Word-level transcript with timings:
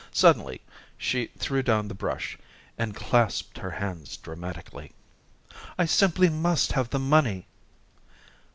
Suddenly, 0.11 0.61
she 0.97 1.27
threw 1.37 1.61
down 1.61 1.87
the 1.87 1.93
brush, 1.93 2.35
and 2.75 2.95
clasped 2.95 3.59
her 3.59 3.69
hands 3.69 4.17
dramatically. 4.17 4.93
"I 5.77 5.85
simply 5.85 6.27
must 6.27 6.71
have 6.71 6.89
the 6.89 6.97
money." 6.97 7.45